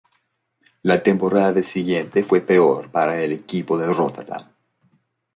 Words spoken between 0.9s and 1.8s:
temporada